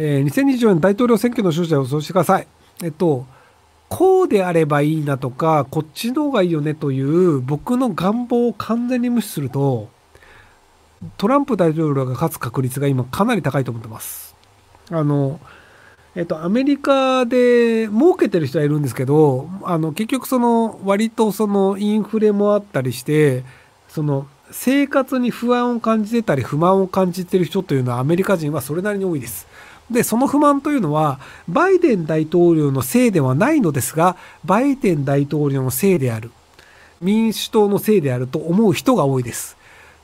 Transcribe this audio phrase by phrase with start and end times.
[0.00, 2.46] え、2024年大統領選挙の勝者を予想してください。
[2.84, 3.26] えっと、
[3.88, 9.88] こうであればいいなとか、こっちの方がいいよねという僕の願望を完全に無視すると、
[11.16, 14.36] トランプ大統領が勝つ確率が今かなり高いと思ってます。
[14.90, 15.40] あの、
[16.14, 23.42] えっと、アメリカで儲けてる人はいるんですけど、あの、結局その、割とそのインフレもあったりして、
[23.88, 29.46] その、生活に不安を感じてたり不満を感じてる人というのはアメリカ人はそれなりに多いです。
[29.90, 31.18] で、その不満というのは、
[31.48, 36.30] バイデン大統領のせいではないのですが、バイデン大統領のせいである。
[37.00, 39.56] 民主党のせいであると思う人が多いです。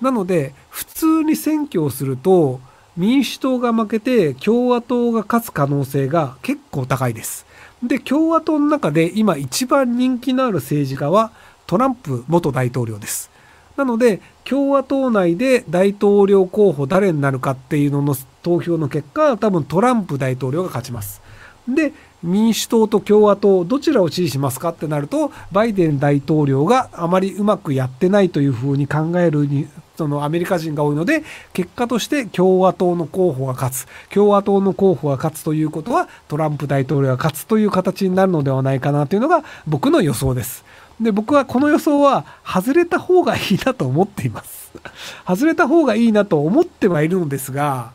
[0.00, 2.60] なので、普通に選挙をすると、
[2.96, 7.46] 民主党が負けて共和党が勝つ可能性が結構高いです。
[7.82, 11.32] で、共和党の中で今一番人気のある政治家は
[11.66, 13.31] トランプ元大統領です。
[13.76, 21.22] なので、共和党内で大統領候補誰になるかっていうのの投票の結果、多分トランプ大統領が勝ちます。
[21.68, 33.86] で、民主党と共和党、どちらを支持しますかってなると、バイデン大統領があまりうまくやってないというふうに考えるに、そのアメリカ人が多いので、結果として共和党の候補が勝つ。
[34.10, 40.64] 共和党の候補が勝つということは、トランプ大統領が勝つという形になるのではないかなというのが僕の予想です。
[41.02, 44.70] で、僕はこの予想は外れた方がいいなと思っています。
[45.26, 47.92] 外れた方がいいなと思ってはいるのですが、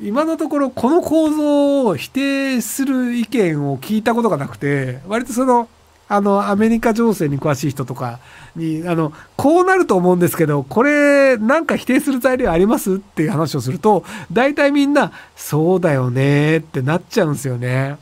[0.00, 5.68] 今のところこの構造を否定する意見を聞いたことがなくて、割とその、
[6.08, 8.20] あの、アメリカ情勢に詳しい人とか
[8.54, 17.96] に、あの、こうなると思うんですけど、これ、なんか否定する材料ありますっていう話をすると、大体みんな、そうだよねってなっちゃうんですよね。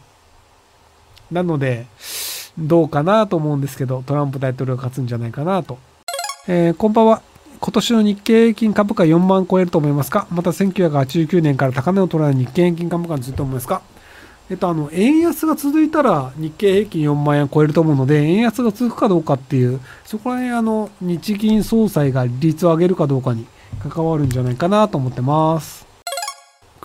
[1.31, 1.87] なので、
[2.59, 5.79] どうかなと思うんですけど、トランプ大統領が勝つんじゃないかなと。
[6.47, 7.23] えー、こんばんは。
[7.61, 10.27] 今年の日経平均株価4万超えると思いますか？
[10.31, 13.83] また1989年から高値を取らない日経平均株価について思いますか？
[14.51, 23.47] えっと、あの、円安が続いたら日経平均4万円超えると思うので、円安が続くかどうかっていう、そこら辺、あの、日銀総裁が率を上げるかどうかに
[23.89, 25.84] 関わるんじゃないかなと思ってます。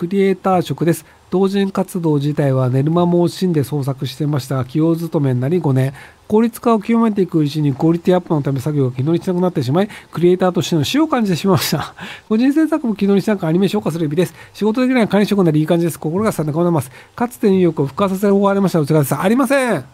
[0.00, 1.04] クリエイター職です。
[1.30, 5.92] 同人活動自体は寝る間も惜しんで創作してましたが、起用勤めになり5年、
[6.26, 11.92] 効率化を極めていくうちにクオリティアップのため作業が機能しなくなってしまい、クリエイターとしての死を感じてしまいました。
[12.30, 14.34] 個人制作も機能にしなくアニメーション化する日々です。
[14.54, 16.00] 仕事できない管理職なりいい感じです。
[16.00, 16.90] 心がさんでございます。
[17.14, 18.80] かつて入力を復活させる方法ありました。
[18.80, 19.20] 内側さん。
[19.20, 19.84] ありません。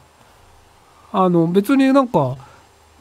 [1.12, 2.36] あの、別になんか、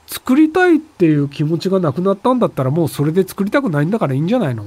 [0.07, 4.66] 作りたいっていう気持ちがなくなったんだったらもうそれで作りたくないんだからいいんじゃないの？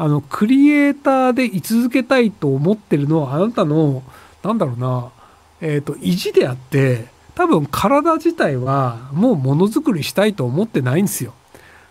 [0.00, 4.02] あの、クリエイターで居続けたいと思ってるのはあなたの、
[4.42, 5.10] なんだろうな、
[5.60, 11.34] えっ、ー、と、意地であって、多分体自体はもうものづくりしたいと思ってないんですよ。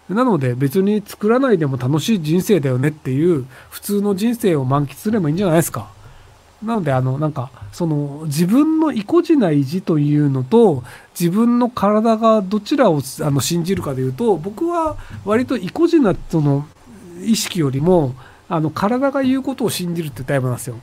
[0.09, 5.91] なので別に作らないでも楽しい人生だよねっていう普通の人生を満喫すればいいんじゃないですか。
[6.63, 10.83] なのであのなんかその自分の意固地な意地というのと
[11.17, 16.67] 自分の体がどちらをあの信じるかでいうと僕は割と意固地なその
[17.21, 18.15] 意識よりも
[18.47, 20.75] あの体が言うことを信じるっていうタイプなんですよ。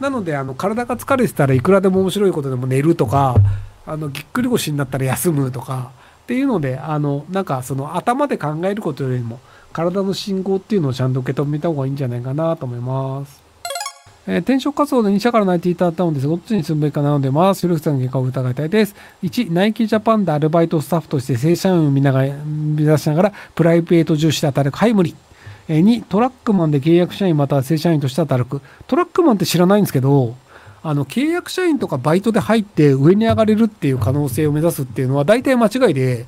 [0.00, 3.34] なのであの体が疲れてたらいくらでも面白いことでも寝るとか
[3.84, 5.90] あのぎっくり腰になったら休むとか
[6.22, 9.40] っていうのであのなんかその頭で考えることよりも
[9.72, 13.48] 体の信号っていうのをちゃんと受け止めた方がいいんじゃないかなと思います。
[14.28, 18.94] えー、転職活動で2社から泣いていただいたのですが、どっちに住むべきかなので、まあ、収録さんの結果を疑いたいです。
[19.22, 24.78] 1、ナイキジャパンでアルバイトスタッフとして正社員を見ながら、目指しながら、プライベート重視で働く。
[24.78, 25.16] はい、無理。
[25.68, 28.62] 2、トラックマンで契約社員または正社員として働く。
[28.86, 30.34] トラックマンって知らないんですけど、
[30.82, 36.26] あの、契約社員とかバイトで入って上に上がれるっていう可能性を目指すっていうのは大体間違いで、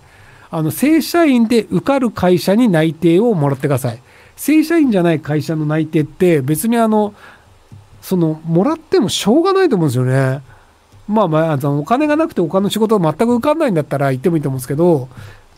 [0.50, 4.02] あの、正社員で受かる会社に内定をもらってください。
[4.36, 7.14] 正社員じゃない会社の内定って別にあの、
[8.02, 10.42] その、もらってもしょうがないと思うんですよね。
[11.08, 15.08] まあまあ、お金がなくて他の仕事全く受かんないんだったら行ってもいいと思うんですけど、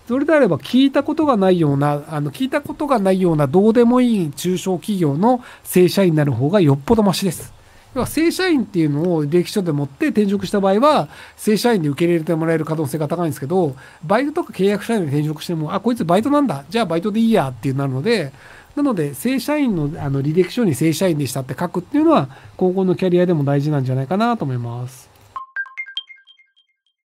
[0.08, 7.52] それであれば聞いたことがないような、あの、聞いたことがないようなどうでもいい中小企業の正社員になる方がよっぽどマシです。
[7.94, 16.64] 要は正社員っていうのを履歴書で持って転職した場合は、正社員で受け入れてもらえる可能性が高いんですけど、バイトとか契約社員で転職しても、あ、こいつバイトなんだ。
[16.70, 18.32] じゃあバイトでいいやっていうなるので、
[18.74, 25.11] なので、正社員のあの履歴書に正社員でしたって書くっていうのは、高校のキャリアでも大事なんじゃないかなと思います。